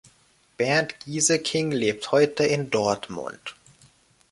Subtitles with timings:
[0.57, 3.53] Bernd Gieseking lebt heute in Dortmund.